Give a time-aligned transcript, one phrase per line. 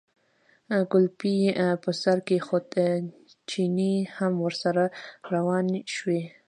[0.91, 1.51] کولپۍ یې
[1.83, 2.87] پر سر کېښوده،
[3.49, 4.83] چيني هم ورسره
[5.33, 6.17] روان شو.